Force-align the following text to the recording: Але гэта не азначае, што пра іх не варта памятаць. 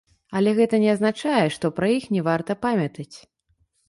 Але 0.37 0.51
гэта 0.59 0.77
не 0.83 0.87
азначае, 0.93 1.43
што 1.55 1.71
пра 1.79 1.89
іх 1.97 2.07
не 2.15 2.23
варта 2.29 2.57
памятаць. 2.67 3.15